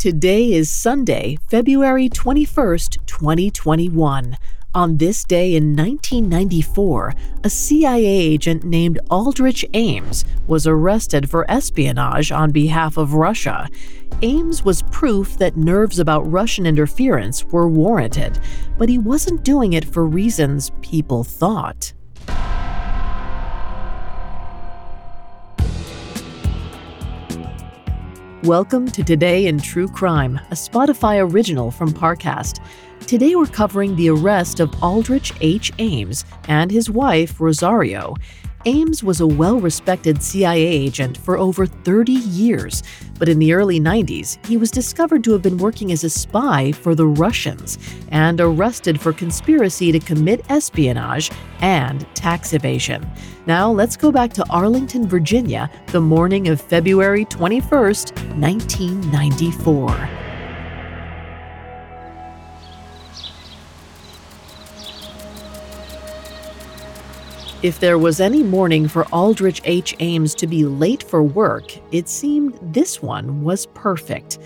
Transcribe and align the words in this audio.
Today 0.00 0.54
is 0.54 0.72
Sunday, 0.72 1.36
February 1.50 2.08
21st, 2.08 3.04
2021. 3.04 4.34
On 4.74 4.96
this 4.96 5.24
day 5.24 5.54
in 5.54 5.76
1994, 5.76 7.12
a 7.44 7.50
CIA 7.50 8.06
agent 8.06 8.64
named 8.64 8.98
Aldrich 9.10 9.62
Ames 9.74 10.24
was 10.46 10.66
arrested 10.66 11.28
for 11.28 11.44
espionage 11.50 12.32
on 12.32 12.50
behalf 12.50 12.96
of 12.96 13.12
Russia. 13.12 13.68
Ames 14.22 14.64
was 14.64 14.80
proof 14.84 15.36
that 15.36 15.58
nerves 15.58 15.98
about 15.98 16.32
Russian 16.32 16.64
interference 16.64 17.44
were 17.44 17.68
warranted, 17.68 18.38
but 18.78 18.88
he 18.88 18.96
wasn't 18.96 19.44
doing 19.44 19.74
it 19.74 19.84
for 19.84 20.06
reasons 20.06 20.72
people 20.80 21.24
thought. 21.24 21.92
Welcome 28.44 28.86
to 28.92 29.04
Today 29.04 29.48
in 29.48 29.58
True 29.58 29.86
Crime, 29.86 30.40
a 30.50 30.54
Spotify 30.54 31.30
original 31.30 31.70
from 31.70 31.90
Parcast. 31.92 32.64
Today 33.06 33.36
we're 33.36 33.44
covering 33.44 33.94
the 33.96 34.08
arrest 34.08 34.60
of 34.60 34.74
Aldrich 34.82 35.34
H. 35.42 35.70
Ames 35.78 36.24
and 36.48 36.70
his 36.70 36.88
wife, 36.88 37.38
Rosario. 37.38 38.14
Ames 38.66 39.02
was 39.02 39.20
a 39.20 39.26
well 39.26 39.58
respected 39.58 40.22
CIA 40.22 40.66
agent 40.66 41.16
for 41.16 41.38
over 41.38 41.64
30 41.64 42.12
years, 42.12 42.82
but 43.18 43.28
in 43.28 43.38
the 43.38 43.54
early 43.54 43.80
90s, 43.80 44.44
he 44.46 44.58
was 44.58 44.70
discovered 44.70 45.24
to 45.24 45.32
have 45.32 45.40
been 45.40 45.56
working 45.56 45.92
as 45.92 46.04
a 46.04 46.10
spy 46.10 46.70
for 46.70 46.94
the 46.94 47.06
Russians 47.06 47.78
and 48.10 48.38
arrested 48.38 49.00
for 49.00 49.14
conspiracy 49.14 49.92
to 49.92 49.98
commit 49.98 50.44
espionage 50.50 51.30
and 51.60 52.06
tax 52.14 52.52
evasion. 52.52 53.08
Now, 53.46 53.70
let's 53.70 53.96
go 53.96 54.12
back 54.12 54.32
to 54.34 54.46
Arlington, 54.50 55.08
Virginia, 55.08 55.70
the 55.86 56.00
morning 56.00 56.48
of 56.48 56.60
February 56.60 57.24
21st, 57.24 58.12
1994. 58.38 60.29
If 67.62 67.78
there 67.78 67.98
was 67.98 68.20
any 68.20 68.42
morning 68.42 68.88
for 68.88 69.04
Aldrich 69.12 69.60
H. 69.66 69.94
Ames 70.00 70.34
to 70.36 70.46
be 70.46 70.64
late 70.64 71.02
for 71.02 71.22
work, 71.22 71.76
it 71.92 72.08
seemed 72.08 72.58
this 72.62 73.02
one 73.02 73.42
was 73.42 73.66
perfect. 73.74 74.38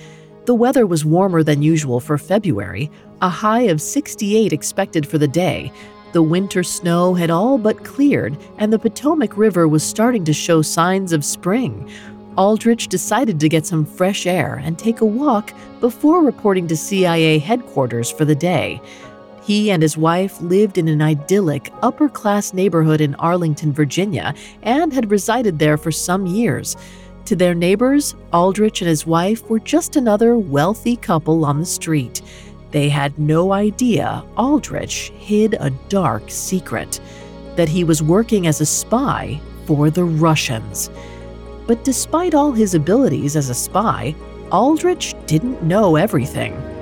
The 0.47 0.55
weather 0.57 0.85
was 0.85 1.05
warmer 1.05 1.45
than 1.45 1.63
usual 1.63 2.01
for 2.01 2.19
February, 2.19 2.91
a 3.23 3.29
high 3.29 3.69
of 3.71 3.81
68 3.81 4.53
expected 4.53 5.07
for 5.07 5.19
the 5.19 5.29
day. 5.29 5.71
The 6.11 6.25
winter 6.25 6.65
snow 6.65 7.15
had 7.15 7.31
all 7.31 7.57
but 7.57 7.85
cleared, 7.85 8.37
and 8.59 8.73
the 8.73 8.81
Potomac 8.81 9.37
River 9.37 9.69
was 9.69 9.85
starting 9.85 10.25
to 10.25 10.33
show 10.33 10.61
signs 10.61 11.13
of 11.13 11.25
spring. 11.25 11.89
Aldrich 12.37 12.89
decided 12.89 13.39
to 13.39 13.49
get 13.49 13.65
some 13.65 13.87
fresh 13.87 14.27
air 14.27 14.61
and 14.65 14.77
take 14.77 15.03
a 15.03 15.07
walk 15.07 15.55
before 15.79 16.25
reporting 16.25 16.67
to 16.67 16.77
CIA 16.77 17.39
headquarters 17.39 18.11
for 18.11 18.25
the 18.25 18.35
day. 18.35 18.81
He 19.45 19.71
and 19.71 19.83
his 19.83 19.99
wife 19.99 20.41
lived 20.41 20.79
in 20.79 20.89
an 20.89 21.03
idyllic, 21.03 21.71
upper 21.83 22.09
class 22.09 22.55
neighborhood 22.55 23.03
in 23.03 23.15
Arlington, 23.17 23.75
Virginia, 23.75 24.35
and 24.63 24.91
had 24.91 25.11
resided 25.11 25.59
there 25.59 25.77
for 25.77 25.93
some 25.93 26.25
years. 26.25 26.77
To 27.27 27.37
their 27.37 27.55
neighbors, 27.55 28.15
Aldrich 28.33 28.81
and 28.81 28.89
his 28.89 29.07
wife 29.07 29.49
were 29.51 29.59
just 29.59 29.97
another 29.97 30.39
wealthy 30.39 30.97
couple 30.97 31.45
on 31.45 31.61
the 31.61 31.67
street. 31.67 32.23
They 32.71 32.89
had 32.89 33.19
no 33.19 33.53
idea 33.53 34.25
Aldrich 34.39 35.13
hid 35.19 35.57
a 35.61 35.69
dark 35.91 36.23
secret 36.29 36.99
that 37.55 37.69
he 37.69 37.85
was 37.85 38.03
working 38.03 38.47
as 38.47 38.63
a 38.63 38.67
spy 38.67 39.39
for 39.67 39.91
the 39.91 40.05
Russians. 40.05 40.89
But 41.67 41.85
despite 41.85 42.35
all 42.35 42.53
his 42.53 42.75
abilities 42.75 43.37
as 43.37 43.51
a 43.51 43.55
spy, 43.55 44.15
Aldrich 44.51 45.15
didn't 45.27 45.63
know 45.63 45.97
everything. 45.97 46.74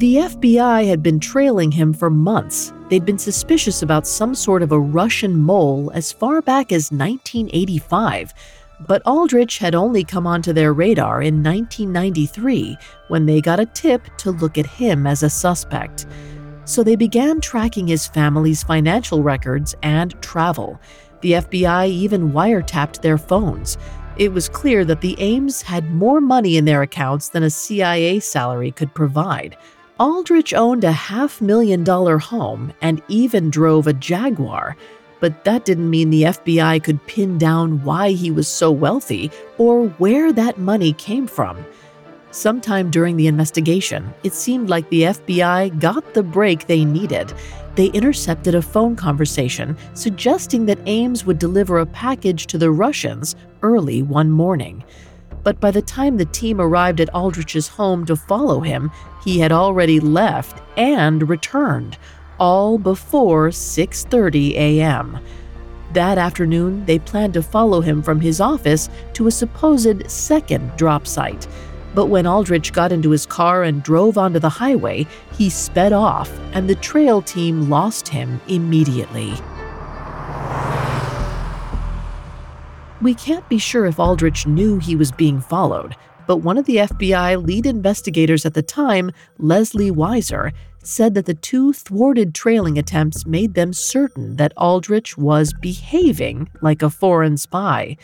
The 0.00 0.16
FBI 0.16 0.88
had 0.88 1.02
been 1.02 1.20
trailing 1.20 1.70
him 1.70 1.92
for 1.92 2.08
months. 2.08 2.72
They'd 2.88 3.04
been 3.04 3.18
suspicious 3.18 3.82
about 3.82 4.06
some 4.06 4.34
sort 4.34 4.62
of 4.62 4.72
a 4.72 4.80
Russian 4.80 5.38
mole 5.38 5.92
as 5.92 6.10
far 6.10 6.40
back 6.40 6.72
as 6.72 6.90
1985. 6.90 8.32
But 8.88 9.02
Aldrich 9.04 9.58
had 9.58 9.74
only 9.74 10.02
come 10.02 10.26
onto 10.26 10.54
their 10.54 10.72
radar 10.72 11.20
in 11.20 11.42
1993 11.42 12.78
when 13.08 13.26
they 13.26 13.42
got 13.42 13.60
a 13.60 13.66
tip 13.66 14.00
to 14.16 14.30
look 14.30 14.56
at 14.56 14.64
him 14.64 15.06
as 15.06 15.22
a 15.22 15.28
suspect. 15.28 16.06
So 16.64 16.82
they 16.82 16.96
began 16.96 17.38
tracking 17.38 17.86
his 17.86 18.06
family's 18.06 18.62
financial 18.62 19.22
records 19.22 19.74
and 19.82 20.18
travel. 20.22 20.80
The 21.20 21.32
FBI 21.32 21.88
even 21.88 22.32
wiretapped 22.32 23.02
their 23.02 23.18
phones. 23.18 23.76
It 24.16 24.32
was 24.32 24.48
clear 24.48 24.86
that 24.86 25.02
the 25.02 25.20
Ames 25.20 25.60
had 25.60 25.90
more 25.90 26.22
money 26.22 26.56
in 26.56 26.64
their 26.64 26.80
accounts 26.80 27.28
than 27.28 27.42
a 27.42 27.50
CIA 27.50 28.18
salary 28.20 28.70
could 28.70 28.94
provide. 28.94 29.58
Aldrich 30.00 30.54
owned 30.54 30.82
a 30.82 30.92
half 30.92 31.42
million 31.42 31.84
dollar 31.84 32.16
home 32.16 32.72
and 32.80 33.02
even 33.08 33.50
drove 33.50 33.86
a 33.86 33.92
Jaguar, 33.92 34.74
but 35.20 35.44
that 35.44 35.66
didn't 35.66 35.90
mean 35.90 36.08
the 36.08 36.22
FBI 36.22 36.82
could 36.82 37.06
pin 37.06 37.36
down 37.36 37.84
why 37.84 38.12
he 38.12 38.30
was 38.30 38.48
so 38.48 38.70
wealthy 38.70 39.30
or 39.58 39.88
where 39.98 40.32
that 40.32 40.56
money 40.56 40.94
came 40.94 41.26
from. 41.26 41.62
Sometime 42.30 42.90
during 42.90 43.18
the 43.18 43.26
investigation, 43.26 44.14
it 44.24 44.32
seemed 44.32 44.70
like 44.70 44.88
the 44.88 45.02
FBI 45.02 45.78
got 45.78 46.14
the 46.14 46.22
break 46.22 46.66
they 46.66 46.82
needed. 46.82 47.34
They 47.74 47.88
intercepted 47.88 48.54
a 48.54 48.62
phone 48.62 48.96
conversation 48.96 49.76
suggesting 49.92 50.64
that 50.64 50.78
Ames 50.86 51.26
would 51.26 51.38
deliver 51.38 51.78
a 51.78 51.84
package 51.84 52.46
to 52.46 52.56
the 52.56 52.70
Russians 52.70 53.36
early 53.60 54.02
one 54.02 54.30
morning 54.30 54.82
but 55.42 55.60
by 55.60 55.70
the 55.70 55.82
time 55.82 56.16
the 56.16 56.24
team 56.24 56.60
arrived 56.60 57.00
at 57.00 57.14
Aldrich's 57.14 57.68
home 57.68 58.04
to 58.06 58.16
follow 58.16 58.60
him, 58.60 58.90
he 59.24 59.38
had 59.38 59.52
already 59.52 60.00
left 60.00 60.62
and 60.76 61.28
returned, 61.28 61.98
all 62.38 62.78
before 62.78 63.48
6:30 63.50 64.54
a.m. 64.54 65.18
That 65.92 66.18
afternoon, 66.18 66.84
they 66.84 66.98
planned 66.98 67.34
to 67.34 67.42
follow 67.42 67.80
him 67.80 68.02
from 68.02 68.20
his 68.20 68.40
office 68.40 68.88
to 69.14 69.26
a 69.26 69.32
supposed 69.32 70.08
second 70.10 70.70
drop 70.76 71.06
site. 71.06 71.48
But 71.94 72.06
when 72.06 72.26
Aldrich 72.26 72.72
got 72.72 72.92
into 72.92 73.10
his 73.10 73.26
car 73.26 73.64
and 73.64 73.82
drove 73.82 74.16
onto 74.16 74.38
the 74.38 74.48
highway, 74.48 75.06
he 75.32 75.50
sped 75.50 75.92
off, 75.92 76.30
and 76.52 76.68
the 76.68 76.76
trail 76.76 77.20
team 77.20 77.68
lost 77.68 78.06
him 78.06 78.40
immediately. 78.46 79.34
We 83.00 83.14
can't 83.14 83.48
be 83.48 83.56
sure 83.56 83.86
if 83.86 83.98
Aldrich 83.98 84.46
knew 84.46 84.78
he 84.78 84.94
was 84.94 85.10
being 85.10 85.40
followed, 85.40 85.96
but 86.26 86.38
one 86.38 86.58
of 86.58 86.66
the 86.66 86.76
FBI 86.76 87.42
lead 87.44 87.64
investigators 87.64 88.44
at 88.44 88.52
the 88.52 88.62
time, 88.62 89.10
Leslie 89.38 89.90
Wiser, 89.90 90.52
said 90.82 91.14
that 91.14 91.24
the 91.24 91.34
two 91.34 91.72
thwarted 91.72 92.34
trailing 92.34 92.78
attempts 92.78 93.26
made 93.26 93.54
them 93.54 93.72
certain 93.72 94.36
that 94.36 94.52
Aldrich 94.56 95.16
was 95.16 95.54
behaving 95.62 96.48
like 96.60 96.82
a 96.82 96.90
foreign 96.90 97.36
spy. 97.36 97.96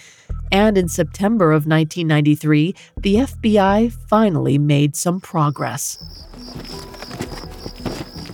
And 0.51 0.79
in 0.79 0.89
September 0.89 1.53
of 1.53 1.67
1993, 1.67 2.75
the 2.97 3.15
FBI 3.17 3.93
finally 4.09 4.57
made 4.59 4.97
some 4.97 5.21
progress. 5.21 5.99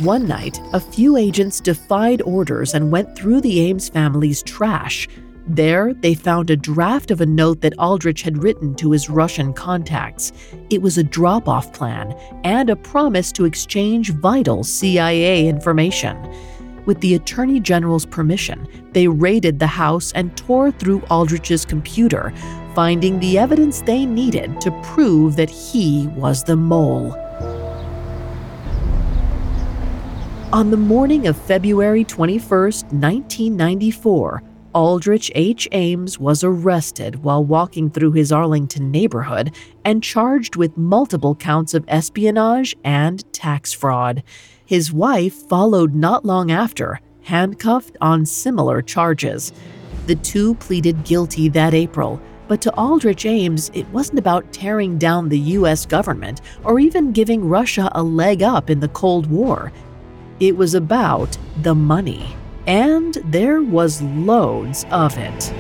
One 0.01 0.27
night, 0.27 0.59
a 0.73 0.81
few 0.81 1.17
agents 1.17 1.61
defied 1.61 2.23
orders 2.23 2.75
and 2.75 2.91
went 2.91 3.15
through 3.17 3.41
the 3.41 3.61
Ames 3.61 3.89
family's 3.89 4.43
trash, 4.43 5.09
there, 5.47 5.93
they 5.95 6.15
found 6.15 6.51
a 6.51 6.57
draft 6.57 7.11
of 7.11 7.21
a 7.21 7.27
note 7.27 7.61
that 7.63 7.79
Aldrich 7.79 8.23
had 8.23 8.43
written 8.43 8.75
to 8.77 8.91
his 8.93 9.11
Russian 9.11 9.53
contacts. 9.53 10.33
It 10.71 10.83
was 10.83 10.99
a 10.99 11.03
drop 11.03 11.49
off 11.49 11.73
plan 11.73 12.15
and 12.45 12.71
a 12.71 12.77
promise 12.77 13.33
to 13.33 13.45
exchange 13.45 14.11
vital 14.11 14.65
CIA 14.65 15.49
information. 15.49 16.17
With 16.87 17.01
the 17.01 17.15
Attorney 17.15 17.61
General's 17.61 18.07
permission, 18.07 18.67
they 18.93 19.07
raided 19.09 19.59
the 19.59 19.67
house 19.67 20.13
and 20.13 20.37
tore 20.37 20.71
through 20.71 21.03
Aldrich's 21.11 21.65
computer, 21.65 22.33
finding 22.75 23.21
the 23.21 23.39
evidence 23.39 23.83
they 23.83 24.05
needed 24.05 24.61
to 24.61 24.71
prove 24.83 25.37
that 25.37 25.51
he 25.51 26.09
was 26.17 26.43
the 26.43 26.57
mole. 26.57 27.13
On 30.53 30.71
the 30.71 30.77
morning 30.77 31.29
of 31.29 31.37
February 31.37 32.05
21, 32.05 32.49
1994, 32.51 34.43
Aldrich 34.75 35.31
H. 35.35 35.69
Ames 35.73 36.19
was 36.19 36.43
arrested 36.43 37.23
while 37.23 37.45
walking 37.45 37.91
through 37.91 38.13
his 38.13 38.33
Arlington 38.33 38.91
neighborhood 38.91 39.55
and 39.85 40.03
charged 40.03 40.57
with 40.57 40.77
multiple 40.79 41.35
counts 41.35 41.75
of 41.75 41.85
espionage 41.89 42.75
and 42.83 43.31
tax 43.35 43.73
fraud. 43.73 44.23
His 44.65 44.93
wife 44.93 45.35
followed 45.35 45.95
not 45.95 46.25
long 46.25 46.51
after, 46.51 47.01
handcuffed 47.23 47.97
on 48.01 48.25
similar 48.25 48.81
charges. 48.81 49.53
The 50.07 50.15
two 50.17 50.55
pleaded 50.55 51.05
guilty 51.05 51.49
that 51.51 51.75
April, 51.75 52.21
but 52.49 52.63
to 52.63 52.75
Aldrich 52.75 53.27
Ames, 53.27 53.71
it 53.75 53.89
wasn't 53.91 54.19
about 54.19 54.53
tearing 54.53 54.97
down 54.97 55.29
the 55.29 55.39
U.S. 55.39 55.85
government 55.85 56.41
or 56.65 56.81
even 56.81 57.13
giving 57.13 57.47
Russia 57.47 57.91
a 57.95 58.03
leg 58.03 58.43
up 58.43 58.71
in 58.71 58.81
the 58.81 58.89
Cold 58.89 59.27
War. 59.27 59.71
It 60.41 60.57
was 60.57 60.75
about 60.75 61.37
the 61.63 61.75
money 61.75 62.35
and 62.67 63.15
there 63.25 63.63
was 63.63 64.03
loads 64.03 64.85
of 64.91 65.17
it. 65.19 65.53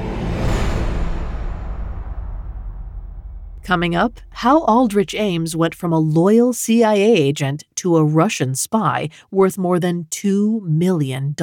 Coming 3.62 3.94
up, 3.94 4.20
how 4.30 4.60
Aldrich 4.62 5.14
Ames 5.14 5.54
went 5.54 5.74
from 5.74 5.92
a 5.92 5.98
loyal 5.98 6.52
CIA 6.52 7.12
agent 7.12 7.64
to 7.76 7.96
a 7.96 8.04
Russian 8.04 8.54
spy 8.56 9.08
worth 9.30 9.56
more 9.56 9.78
than 9.78 10.04
$2 10.10 10.62
million. 10.62 11.34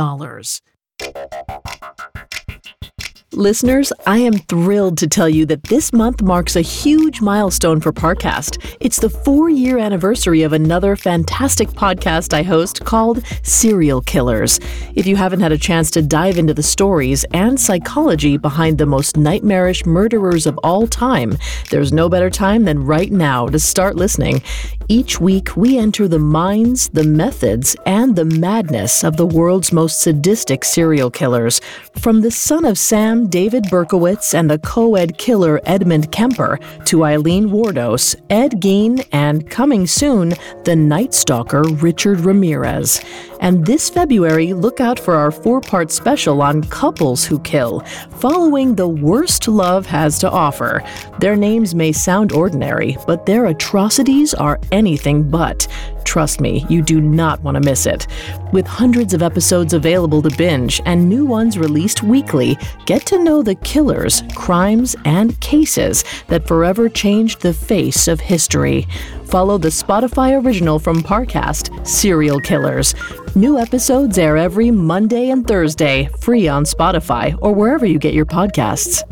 Listeners, 3.39 3.94
I 4.06 4.18
am 4.18 4.33
thrilled 4.33 4.97
to 4.97 5.07
tell 5.07 5.30
you 5.30 5.45
that 5.45 5.63
this 5.63 5.94
month 5.94 6.21
marks 6.21 6.57
a 6.57 6.62
huge 6.62 7.21
milestone 7.21 7.80
for 7.80 7.94
Parcast. 7.94 8.75
It's 8.81 9.00
the 9.00 9.09
four 9.09 9.50
year 9.50 9.77
anniversary 9.77 10.41
of 10.41 10.51
another 10.51 10.97
fantastic 10.97 11.69
podcast 11.69 12.33
I 12.33 12.44
host 12.44 12.83
called 12.83 13.24
Serial 13.44 14.01
Killers. 14.01 14.59
If 14.94 15.07
you 15.07 15.15
haven't 15.15 15.39
had 15.39 15.53
a 15.53 15.57
chance 15.57 15.89
to 15.91 16.01
dive 16.01 16.38
into 16.38 16.53
the 16.53 16.62
stories 16.62 17.24
and 17.33 17.57
psychology 17.57 18.36
behind 18.36 18.77
the 18.77 18.86
most 18.86 19.15
nightmarish 19.15 19.86
murderers 19.86 20.45
of 20.45 20.57
all 20.57 20.86
time, 20.86 21.38
there's 21.69 21.94
no 21.94 22.09
better 22.09 22.30
time 22.30 22.65
than 22.65 22.86
right 22.86 23.09
now 23.09 23.47
to 23.47 23.57
start 23.57 23.95
listening. 23.95 24.44
Each 24.89 25.21
week, 25.21 25.56
we 25.56 25.77
enter 25.77 26.07
the 26.07 26.19
minds, 26.19 26.89
the 26.89 27.03
methods, 27.03 27.75
and 27.86 28.15
the 28.15 28.25
madness 28.25 29.03
of 29.03 29.15
the 29.15 29.25
world's 29.25 29.71
most 29.71 30.01
sadistic 30.01 30.65
serial 30.65 31.12
killers. 31.12 31.62
From 31.95 32.21
the 32.21 32.31
son 32.31 32.65
of 32.65 32.77
Sam 32.77 33.29
David 33.30 33.66
Berkowitz 33.66 34.34
and 34.34 34.50
the 34.50 34.60
co 34.60 34.96
ed 34.96 35.18
killer 35.18 35.62
Edmund 35.66 36.12
Kemper 36.12 36.60
to 36.86 37.06
Aileen 37.06 37.50
Wuornos, 37.50 38.16
Ed 38.30 38.62
Gein, 38.62 39.06
and 39.12 39.50
coming 39.50 39.86
soon, 39.86 40.34
the 40.64 40.76
Night 40.76 41.14
Stalker 41.14 41.64
Richard 41.64 42.22
Ramirez. 42.22 43.02
And 43.42 43.66
this 43.66 43.90
February, 43.90 44.54
look 44.54 44.81
out 44.81 45.00
for 45.00 45.16
our 45.16 45.31
four 45.31 45.62
part 45.62 45.92
special 45.92 46.42
on 46.42 46.64
couples 46.64 47.24
who 47.24 47.40
kill, 47.40 47.81
following 48.20 48.76
the 48.76 48.88
worst 48.88 49.48
love 49.48 49.86
has 49.86 50.20
to 50.20 50.30
offer. 50.30 50.84
Their 51.20 51.36
names 51.36 51.75
may 51.75 51.92
sound 51.92 52.32
ordinary, 52.32 52.98
but 53.08 53.25
their 53.25 53.46
atrocities 53.46 54.34
are 54.34 54.60
anything 54.72 55.30
but. 55.30 55.68
Trust 56.10 56.42
me, 56.42 56.66
you 56.70 56.82
do 56.82 57.00
not 57.00 57.40
want 57.44 57.54
to 57.54 57.62
miss 57.62 57.86
it. 57.86 58.08
With 58.52 58.66
hundreds 58.66 59.14
of 59.14 59.22
episodes 59.22 59.76
available 59.76 60.24
to 60.24 60.36
binge 60.36 60.82
and 60.88 61.08
new 61.08 61.24
ones 61.24 61.56
released 61.56 62.02
weekly, 62.02 62.58
get 62.88 63.06
to 63.06 63.24
know 63.24 63.44
the 63.44 63.54
killers, 63.54 64.24
crimes, 64.34 64.96
and 65.06 65.40
cases 65.40 66.04
that 66.26 66.48
forever 66.48 66.90
changed 66.90 67.42
the 67.42 67.54
face 67.54 68.08
of 68.08 68.20
history. 68.20 68.88
Follow 69.26 69.60
the 69.60 69.68
Spotify 69.68 70.44
original 70.44 70.80
from 70.80 71.04
Parcast, 71.04 71.86
Serial 71.86 72.40
Killers. 72.40 72.96
New 73.36 73.60
episodes 73.60 74.18
air 74.18 74.36
every 74.36 74.72
Monday 74.72 75.30
and 75.30 75.46
Thursday, 75.46 76.10
free 76.22 76.48
on 76.48 76.64
Spotify 76.64 77.38
or 77.40 77.54
wherever 77.54 77.86
you 77.86 78.00
get 78.00 78.16
your 78.16 78.26
podcasts. 78.26 79.04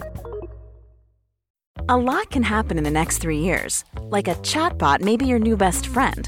A 1.89 1.95
lot 1.95 2.31
can 2.31 2.41
happen 2.41 2.79
in 2.79 2.83
the 2.83 2.89
next 2.89 3.19
three 3.19 3.37
years. 3.37 3.85
Like 4.01 4.27
a 4.27 4.33
chatbot 4.41 5.01
may 5.01 5.15
be 5.15 5.27
your 5.27 5.37
new 5.37 5.55
best 5.55 5.85
friend. 5.85 6.27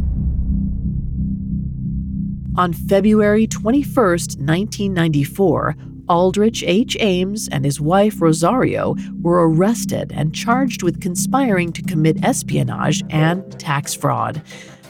On 2.57 2.73
February 2.73 3.47
21, 3.47 3.85
1994, 3.95 5.75
Aldrich 6.09 6.63
H. 6.67 6.97
Ames 6.99 7.47
and 7.47 7.63
his 7.63 7.79
wife 7.79 8.21
Rosario 8.21 8.95
were 9.21 9.49
arrested 9.49 10.11
and 10.13 10.35
charged 10.35 10.83
with 10.83 10.99
conspiring 10.99 11.71
to 11.71 11.81
commit 11.81 12.25
espionage 12.25 13.03
and 13.09 13.57
tax 13.57 13.93
fraud. 13.93 14.41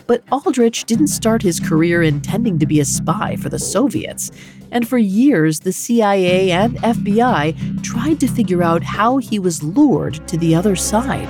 But 0.08 0.24
Aldrich 0.32 0.86
didn't 0.86 1.08
start 1.08 1.44
his 1.44 1.60
career 1.60 2.02
intending 2.02 2.58
to 2.58 2.66
be 2.66 2.80
a 2.80 2.86
spy 2.86 3.36
for 3.36 3.50
the 3.50 3.60
Soviets. 3.60 4.32
And 4.72 4.88
for 4.88 4.98
years, 4.98 5.60
the 5.60 5.72
CIA 5.72 6.50
and 6.50 6.78
FBI 6.78 7.84
tried 7.84 8.20
to 8.22 8.28
figure 8.28 8.64
out 8.64 8.82
how 8.82 9.18
he 9.18 9.38
was 9.38 9.62
lured 9.62 10.28
to 10.28 10.38
the 10.38 10.56
other 10.56 10.76
side. 10.76 11.30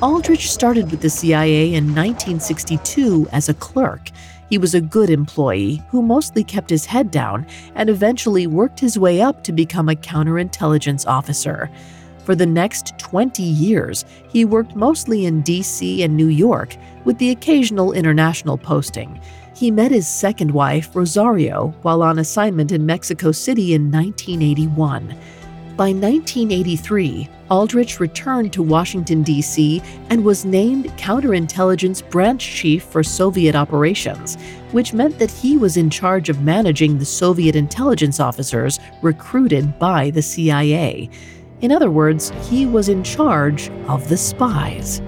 Aldrich 0.00 0.52
started 0.52 0.92
with 0.92 1.00
the 1.00 1.10
CIA 1.10 1.74
in 1.74 1.86
1962 1.86 3.28
as 3.32 3.48
a 3.48 3.54
clerk. 3.54 4.10
He 4.48 4.56
was 4.56 4.76
a 4.76 4.80
good 4.80 5.10
employee 5.10 5.82
who 5.90 6.02
mostly 6.02 6.44
kept 6.44 6.70
his 6.70 6.86
head 6.86 7.10
down 7.10 7.44
and 7.74 7.90
eventually 7.90 8.46
worked 8.46 8.78
his 8.78 8.96
way 8.96 9.20
up 9.20 9.42
to 9.42 9.50
become 9.50 9.88
a 9.88 9.96
counterintelligence 9.96 11.04
officer. 11.08 11.68
For 12.24 12.36
the 12.36 12.46
next 12.46 12.96
20 12.98 13.42
years, 13.42 14.04
he 14.28 14.44
worked 14.44 14.76
mostly 14.76 15.26
in 15.26 15.42
DC 15.42 16.04
and 16.04 16.16
New 16.16 16.28
York, 16.28 16.76
with 17.04 17.18
the 17.18 17.30
occasional 17.30 17.92
international 17.92 18.56
posting. 18.56 19.20
He 19.56 19.72
met 19.72 19.90
his 19.90 20.06
second 20.06 20.52
wife, 20.52 20.94
Rosario, 20.94 21.74
while 21.82 22.04
on 22.04 22.20
assignment 22.20 22.70
in 22.70 22.86
Mexico 22.86 23.32
City 23.32 23.74
in 23.74 23.90
1981. 23.90 25.18
By 25.78 25.90
1983, 25.90 27.28
Aldrich 27.50 28.00
returned 28.00 28.52
to 28.52 28.64
Washington, 28.64 29.22
D.C., 29.22 29.80
and 30.10 30.24
was 30.24 30.44
named 30.44 30.86
Counterintelligence 30.98 32.02
Branch 32.10 32.44
Chief 32.44 32.82
for 32.82 33.04
Soviet 33.04 33.54
Operations, 33.54 34.34
which 34.72 34.92
meant 34.92 35.20
that 35.20 35.30
he 35.30 35.56
was 35.56 35.76
in 35.76 35.88
charge 35.88 36.30
of 36.30 36.42
managing 36.42 36.98
the 36.98 37.04
Soviet 37.04 37.54
intelligence 37.54 38.18
officers 38.18 38.80
recruited 39.02 39.78
by 39.78 40.10
the 40.10 40.20
CIA. 40.20 41.08
In 41.60 41.70
other 41.70 41.92
words, 41.92 42.32
he 42.50 42.66
was 42.66 42.88
in 42.88 43.04
charge 43.04 43.70
of 43.86 44.08
the 44.08 44.16
spies. 44.16 45.00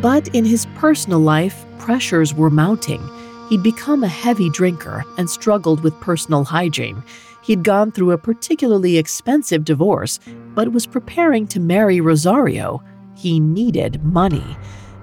But 0.00 0.26
in 0.34 0.46
his 0.46 0.64
personal 0.76 1.20
life, 1.20 1.66
pressures 1.78 2.32
were 2.32 2.48
mounting. 2.48 3.06
He'd 3.50 3.62
become 3.62 4.04
a 4.04 4.08
heavy 4.08 4.48
drinker 4.48 5.04
and 5.18 5.28
struggled 5.28 5.82
with 5.82 6.00
personal 6.00 6.44
hygiene. 6.44 7.02
He'd 7.42 7.64
gone 7.64 7.90
through 7.90 8.12
a 8.12 8.18
particularly 8.18 8.98
expensive 8.98 9.64
divorce, 9.64 10.20
but 10.54 10.72
was 10.72 10.86
preparing 10.86 11.46
to 11.48 11.60
marry 11.60 12.00
Rosario. 12.00 12.82
He 13.16 13.40
needed 13.40 14.04
money. 14.04 14.56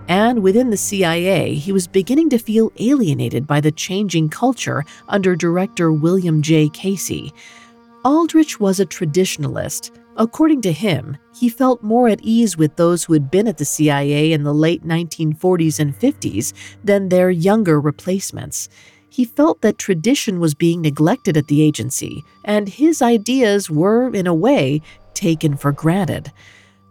And 0.08 0.42
within 0.42 0.70
the 0.70 0.78
CIA, 0.78 1.56
he 1.56 1.72
was 1.72 1.88
beginning 1.88 2.30
to 2.30 2.38
feel 2.38 2.72
alienated 2.80 3.46
by 3.46 3.60
the 3.60 3.72
changing 3.72 4.30
culture 4.30 4.86
under 5.10 5.36
director 5.36 5.92
William 5.92 6.42
J. 6.42 6.70
Casey. 6.70 7.34
Aldrich 8.06 8.60
was 8.60 8.80
a 8.80 8.86
traditionalist. 8.86 9.92
According 10.16 10.62
to 10.62 10.72
him, 10.72 11.18
he 11.36 11.50
felt 11.50 11.84
more 11.84 12.08
at 12.08 12.22
ease 12.22 12.58
with 12.58 12.76
those 12.76 13.04
who 13.04 13.14
had 13.14 13.30
been 13.30 13.48
at 13.48 13.58
the 13.58 13.66
CIA 13.66 14.32
in 14.32 14.44
the 14.44 14.54
late 14.54 14.84
1940s 14.84 15.80
and 15.80 15.98
50s 15.98 16.54
than 16.84 17.10
their 17.10 17.30
younger 17.30 17.80
replacements 17.80 18.70
he 19.10 19.26
felt 19.26 19.62
that 19.62 19.78
tradition 19.78 20.40
was 20.40 20.54
being 20.54 20.82
neglected 20.82 21.38
at 21.38 21.48
the 21.48 21.62
agency, 21.62 22.24
and 22.44 22.68
his 22.68 23.02
ideas 23.02 23.70
were, 23.70 24.14
in 24.14 24.28
a 24.28 24.34
way, 24.34 24.82
taken 25.14 25.56
for 25.56 25.72
granted. 25.72 26.32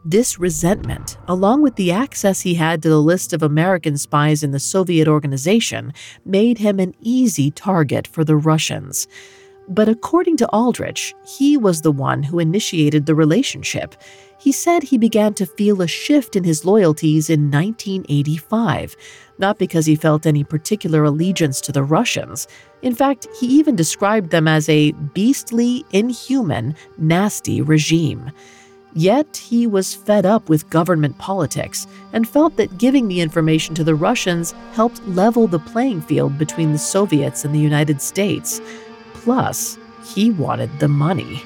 This 0.05 0.39
resentment, 0.39 1.19
along 1.27 1.63
with 1.63 1.75
the 1.75 1.91
access 1.91 2.41
he 2.41 2.55
had 2.55 2.81
to 2.83 2.89
the 2.89 3.03
list 3.03 3.33
of 3.33 3.43
American 3.43 3.99
spies 3.99 4.45
in 4.45 4.53
the 4.53 4.61
Soviet 4.61 5.09
organization, 5.09 5.93
made 6.25 6.59
him 6.59 6.79
an 6.79 6.95
easy 7.01 7.51
target 7.51 8.07
for 8.07 8.23
the 8.23 8.37
Russians. 8.37 9.09
But 9.69 9.89
according 9.89 10.37
to 10.37 10.49
Aldrich, 10.51 11.13
he 11.37 11.57
was 11.57 11.83
the 11.83 11.91
one 11.91 12.23
who 12.23 12.39
initiated 12.39 13.07
the 13.07 13.17
relationship. 13.17 13.97
He 14.39 14.53
said 14.53 14.83
he 14.83 14.99
began 14.99 15.35
to 15.35 15.47
feel 15.47 15.81
a 15.81 15.89
shift 15.89 16.37
in 16.37 16.45
his 16.45 16.65
loyalties 16.65 17.31
in 17.31 17.51
1985, 17.51 18.97
not 19.39 19.59
because 19.59 19.87
he 19.87 19.97
felt 19.97 20.27
any 20.27 20.45
particular 20.45 21.05
allegiance 21.05 21.61
to 21.63 21.73
the 21.73 21.83
Russians. 21.83 22.47
In 22.83 22.95
fact, 22.95 23.27
he 23.41 23.47
even 23.47 23.77
described 23.77 24.31
them 24.31 24.47
as 24.47 24.69
a 24.69 24.93
beastly, 24.93 25.85
inhuman, 25.93 26.75
nasty 26.99 27.63
regime. 27.63 28.31
Yet 28.95 29.37
he 29.37 29.67
was 29.67 29.95
fed 29.95 30.25
up 30.25 30.49
with 30.49 30.71
government 30.71 31.19
politics 31.19 31.87
and 32.15 32.27
felt 32.27 32.57
that 32.57 32.79
giving 32.79 33.09
the 33.09 33.21
information 33.21 33.75
to 33.75 33.85
the 33.85 33.95
Russians 33.95 34.53
helped 34.73 35.07
level 35.09 35.47
the 35.47 35.59
playing 35.59 36.01
field 36.01 36.39
between 36.39 36.73
the 36.73 36.79
Soviets 36.79 37.45
and 37.45 37.55
the 37.55 37.59
United 37.59 38.01
States. 38.01 38.61
Plus, 39.13 39.79
he 40.15 40.31
wanted 40.31 40.79
the 40.79 40.89
money. 40.89 41.43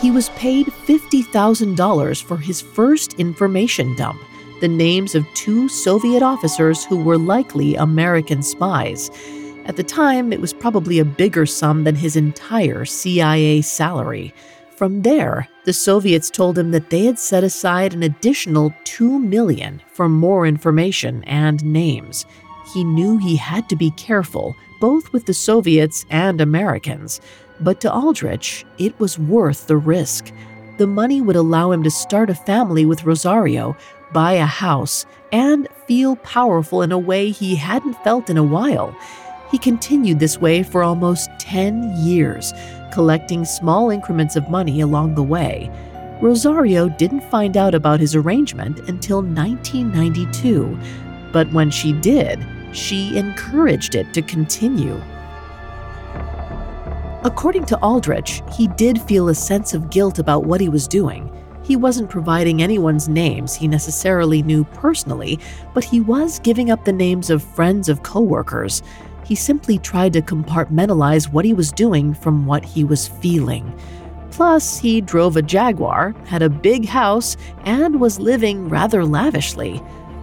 He 0.00 0.10
was 0.10 0.28
paid 0.30 0.66
$50,000 0.66 2.22
for 2.22 2.36
his 2.36 2.60
first 2.60 3.14
information 3.14 3.96
dump 3.96 4.20
the 4.60 4.68
names 4.68 5.14
of 5.14 5.26
two 5.34 5.68
Soviet 5.68 6.22
officers 6.22 6.84
who 6.84 6.96
were 6.96 7.18
likely 7.18 7.74
American 7.74 8.42
spies. 8.42 9.10
At 9.66 9.76
the 9.76 9.82
time, 9.82 10.32
it 10.32 10.40
was 10.40 10.52
probably 10.52 10.98
a 10.98 11.04
bigger 11.04 11.44
sum 11.44 11.84
than 11.84 11.94
his 11.94 12.16
entire 12.16 12.84
CIA 12.84 13.60
salary. 13.60 14.32
From 14.76 15.02
there, 15.02 15.48
the 15.64 15.72
Soviets 15.72 16.30
told 16.30 16.58
him 16.58 16.70
that 16.70 16.90
they 16.90 17.04
had 17.04 17.18
set 17.18 17.44
aside 17.44 17.92
an 17.92 18.02
additional 18.02 18.74
2 18.84 19.18
million 19.18 19.82
for 19.92 20.08
more 20.08 20.46
information 20.46 21.24
and 21.24 21.64
names. 21.64 22.24
He 22.72 22.84
knew 22.84 23.18
he 23.18 23.36
had 23.36 23.68
to 23.68 23.76
be 23.76 23.90
careful, 23.92 24.56
both 24.80 25.12
with 25.12 25.26
the 25.26 25.34
Soviets 25.34 26.06
and 26.10 26.40
Americans, 26.40 27.20
but 27.60 27.80
to 27.80 27.92
Aldrich, 27.92 28.64
it 28.78 28.98
was 28.98 29.18
worth 29.18 29.66
the 29.66 29.76
risk. 29.76 30.32
The 30.78 30.86
money 30.86 31.20
would 31.20 31.36
allow 31.36 31.70
him 31.70 31.82
to 31.82 31.90
start 31.90 32.30
a 32.30 32.34
family 32.34 32.84
with 32.84 33.04
Rosario, 33.04 33.76
buy 34.12 34.32
a 34.32 34.46
house, 34.46 35.06
and 35.32 35.68
feel 35.86 36.16
powerful 36.16 36.82
in 36.82 36.92
a 36.92 36.98
way 36.98 37.30
he 37.30 37.56
hadn't 37.56 38.02
felt 38.04 38.30
in 38.30 38.36
a 38.36 38.44
while. 38.44 38.96
He 39.50 39.58
continued 39.58 40.18
this 40.18 40.38
way 40.38 40.62
for 40.62 40.82
almost 40.82 41.30
10 41.38 41.96
years, 41.98 42.52
collecting 42.92 43.44
small 43.44 43.90
increments 43.90 44.36
of 44.36 44.50
money 44.50 44.80
along 44.80 45.14
the 45.14 45.22
way. 45.22 45.70
Rosario 46.20 46.88
didn't 46.88 47.30
find 47.30 47.56
out 47.56 47.74
about 47.74 48.00
his 48.00 48.14
arrangement 48.14 48.78
until 48.88 49.22
1992, 49.22 50.78
but 51.32 51.50
when 51.52 51.70
she 51.70 51.92
did, 51.92 52.44
she 52.72 53.16
encouraged 53.16 53.94
it 53.94 54.12
to 54.14 54.22
continue. 54.22 55.00
According 57.26 57.64
to 57.66 57.78
Aldrich, 57.80 58.40
he 58.52 58.68
did 58.68 59.02
feel 59.02 59.28
a 59.28 59.34
sense 59.34 59.74
of 59.74 59.90
guilt 59.90 60.20
about 60.20 60.44
what 60.44 60.60
he 60.60 60.68
was 60.68 60.86
doing. 60.86 61.28
He 61.64 61.74
wasn't 61.74 62.08
providing 62.08 62.62
anyone's 62.62 63.08
names 63.08 63.52
he 63.52 63.66
necessarily 63.66 64.44
knew 64.44 64.62
personally, 64.62 65.40
but 65.74 65.82
he 65.82 65.98
was 66.00 66.38
giving 66.38 66.70
up 66.70 66.84
the 66.84 66.92
names 66.92 67.28
of 67.28 67.42
friends 67.42 67.88
of 67.88 68.04
coworkers. 68.04 68.80
He 69.24 69.34
simply 69.34 69.76
tried 69.76 70.12
to 70.12 70.22
compartmentalize 70.22 71.32
what 71.32 71.44
he 71.44 71.52
was 71.52 71.72
doing 71.72 72.14
from 72.14 72.46
what 72.46 72.64
he 72.64 72.84
was 72.84 73.08
feeling. 73.08 73.76
Plus, 74.30 74.78
he 74.78 75.00
drove 75.00 75.36
a 75.36 75.42
Jaguar, 75.42 76.14
had 76.26 76.42
a 76.42 76.48
big 76.48 76.86
house, 76.86 77.36
and 77.64 77.98
was 77.98 78.20
living 78.20 78.68
rather 78.68 79.04
lavishly 79.04 79.82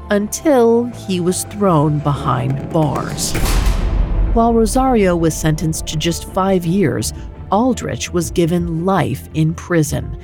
until 0.10 0.86
he 0.86 1.20
was 1.20 1.44
thrown 1.46 2.00
behind 2.00 2.72
bars. 2.72 3.34
While 4.34 4.56
Rosario 4.56 5.16
was 5.16 5.36
sentenced 5.36 5.86
to 5.88 5.96
just 5.96 6.28
five 6.34 6.66
years, 6.66 7.14
Aldrich 7.52 8.10
was 8.10 8.32
given 8.32 8.84
life 8.84 9.30
in 9.36 9.54
prison. 9.54 10.20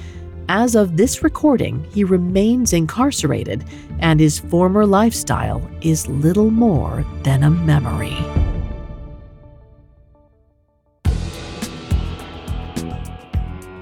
As 0.48 0.74
of 0.74 0.98
this 0.98 1.22
recording, 1.22 1.86
he 1.92 2.04
remains 2.04 2.74
incarcerated, 2.74 3.64
and 4.00 4.20
his 4.20 4.40
former 4.40 4.84
lifestyle 4.84 5.62
is 5.82 6.08
little 6.08 6.50
more 6.50 7.06
than 7.22 7.44
a 7.44 7.52
memory. 7.52 8.18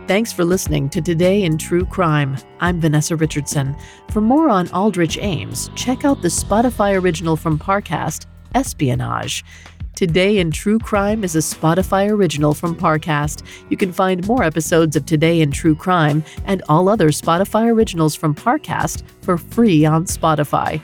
Thanks 0.07 0.33
for 0.33 0.43
listening 0.43 0.89
to 0.89 1.01
Today 1.01 1.43
in 1.43 1.57
True 1.57 1.85
Crime. 1.85 2.35
I'm 2.59 2.81
Vanessa 2.81 3.15
Richardson. 3.15 3.77
For 4.11 4.19
more 4.19 4.49
on 4.49 4.67
Aldrich 4.71 5.17
Ames, 5.21 5.69
check 5.75 6.03
out 6.03 6.21
the 6.21 6.27
Spotify 6.27 7.01
original 7.01 7.37
from 7.37 7.57
Parcast, 7.57 8.25
Espionage. 8.55 9.45
Today 9.97 10.37
in 10.37 10.51
True 10.51 10.77
Crime 10.77 11.23
is 11.23 11.35
a 11.35 11.39
Spotify 11.39 12.07
original 12.11 12.53
from 12.53 12.75
Parcast. 12.75 13.41
You 13.71 13.77
can 13.77 13.91
find 13.91 14.27
more 14.27 14.43
episodes 14.43 14.95
of 14.95 15.07
Today 15.07 15.41
in 15.41 15.49
True 15.49 15.73
Crime 15.73 16.23
and 16.45 16.61
all 16.69 16.87
other 16.87 17.09
Spotify 17.09 17.65
originals 17.73 18.13
from 18.13 18.35
Parcast 18.35 19.01
for 19.21 19.39
free 19.39 19.85
on 19.85 20.05
Spotify. 20.05 20.79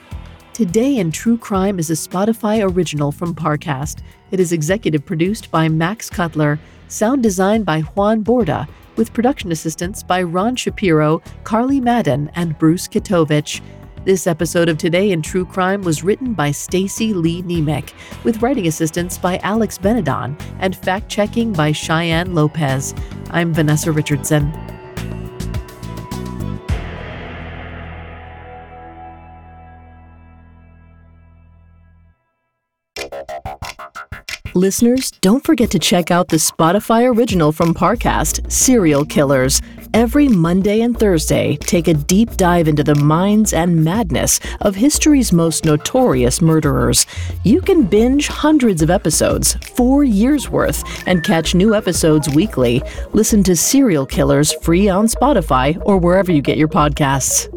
Today 0.52 0.96
in 0.96 1.12
True 1.12 1.38
Crime 1.38 1.78
is 1.78 1.90
a 1.90 1.92
Spotify 1.92 2.68
original 2.68 3.12
from 3.12 3.36
Parcast. 3.36 4.02
It 4.32 4.40
is 4.40 4.50
executive 4.50 5.06
produced 5.06 5.48
by 5.48 5.68
Max 5.68 6.10
Cutler, 6.10 6.58
sound 6.88 7.22
designed 7.22 7.64
by 7.64 7.82
Juan 7.82 8.24
Borda, 8.24 8.66
with 8.96 9.12
production 9.12 9.52
assistance 9.52 10.02
by 10.02 10.24
Ron 10.24 10.56
Shapiro, 10.56 11.22
Carly 11.44 11.80
Madden, 11.80 12.32
and 12.34 12.58
Bruce 12.58 12.88
Kitovich. 12.88 13.60
This 14.04 14.26
episode 14.26 14.68
of 14.68 14.76
Today 14.76 15.12
in 15.12 15.22
True 15.22 15.46
Crime 15.46 15.80
was 15.80 16.04
written 16.04 16.34
by 16.34 16.50
Stacy 16.50 17.14
Lee 17.14 17.42
Nemec, 17.42 17.94
with 18.22 18.42
writing 18.42 18.66
assistance 18.66 19.16
by 19.16 19.38
Alex 19.38 19.78
Benedon 19.78 20.38
and 20.58 20.76
fact 20.76 21.08
checking 21.08 21.54
by 21.54 21.72
Cheyenne 21.72 22.34
Lopez. 22.34 22.94
I'm 23.30 23.54
Vanessa 23.54 23.90
Richardson. 23.90 24.73
Listeners, 34.56 35.10
don't 35.20 35.42
forget 35.42 35.68
to 35.72 35.80
check 35.80 36.12
out 36.12 36.28
the 36.28 36.36
Spotify 36.36 37.12
original 37.12 37.50
from 37.50 37.74
Parcast, 37.74 38.52
Serial 38.52 39.04
Killers. 39.04 39.60
Every 39.92 40.28
Monday 40.28 40.82
and 40.82 40.96
Thursday, 40.96 41.56
take 41.56 41.88
a 41.88 41.94
deep 41.94 42.36
dive 42.36 42.68
into 42.68 42.84
the 42.84 42.94
minds 42.94 43.52
and 43.52 43.82
madness 43.82 44.38
of 44.60 44.76
history's 44.76 45.32
most 45.32 45.64
notorious 45.64 46.40
murderers. 46.40 47.04
You 47.42 47.60
can 47.62 47.82
binge 47.82 48.28
hundreds 48.28 48.80
of 48.80 48.90
episodes, 48.90 49.54
four 49.74 50.04
years 50.04 50.48
worth, 50.48 50.84
and 51.08 51.24
catch 51.24 51.56
new 51.56 51.74
episodes 51.74 52.30
weekly. 52.30 52.80
Listen 53.12 53.42
to 53.42 53.56
Serial 53.56 54.06
Killers 54.06 54.52
free 54.62 54.88
on 54.88 55.06
Spotify 55.06 55.82
or 55.84 55.98
wherever 55.98 56.30
you 56.30 56.42
get 56.42 56.58
your 56.58 56.68
podcasts. 56.68 57.48